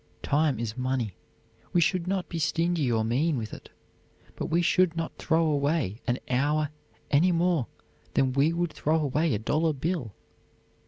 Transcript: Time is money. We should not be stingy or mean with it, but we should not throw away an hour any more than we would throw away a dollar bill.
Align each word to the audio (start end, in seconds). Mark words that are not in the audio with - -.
Time 0.23 0.59
is 0.59 0.75
money. 0.75 1.13
We 1.73 1.79
should 1.79 2.07
not 2.07 2.27
be 2.27 2.39
stingy 2.39 2.91
or 2.91 3.03
mean 3.05 3.37
with 3.37 3.53
it, 3.53 3.69
but 4.35 4.47
we 4.47 4.63
should 4.63 4.95
not 4.97 5.15
throw 5.19 5.45
away 5.45 6.01
an 6.07 6.17
hour 6.27 6.71
any 7.11 7.31
more 7.31 7.67
than 8.15 8.33
we 8.33 8.51
would 8.51 8.73
throw 8.73 8.99
away 8.99 9.35
a 9.35 9.37
dollar 9.37 9.73
bill. 9.73 10.15